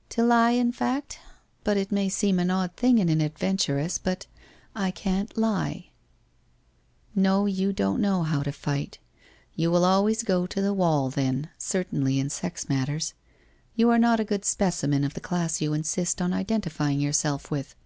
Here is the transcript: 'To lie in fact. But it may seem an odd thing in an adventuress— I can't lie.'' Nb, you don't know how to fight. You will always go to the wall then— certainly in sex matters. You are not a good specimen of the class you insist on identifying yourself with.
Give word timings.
'To 0.16 0.24
lie 0.24 0.50
in 0.50 0.72
fact. 0.72 1.20
But 1.62 1.76
it 1.76 1.92
may 1.92 2.08
seem 2.08 2.40
an 2.40 2.50
odd 2.50 2.74
thing 2.74 2.98
in 2.98 3.08
an 3.08 3.20
adventuress— 3.22 4.00
I 4.74 4.90
can't 4.90 5.38
lie.'' 5.38 5.90
Nb, 7.16 7.54
you 7.54 7.72
don't 7.72 8.00
know 8.00 8.24
how 8.24 8.42
to 8.42 8.50
fight. 8.50 8.98
You 9.54 9.70
will 9.70 9.84
always 9.84 10.24
go 10.24 10.44
to 10.44 10.60
the 10.60 10.74
wall 10.74 11.08
then— 11.10 11.50
certainly 11.56 12.18
in 12.18 12.30
sex 12.30 12.68
matters. 12.68 13.14
You 13.76 13.88
are 13.90 13.98
not 14.00 14.18
a 14.18 14.24
good 14.24 14.44
specimen 14.44 15.04
of 15.04 15.14
the 15.14 15.20
class 15.20 15.60
you 15.60 15.72
insist 15.72 16.20
on 16.20 16.32
identifying 16.32 16.98
yourself 17.00 17.52
with. 17.52 17.76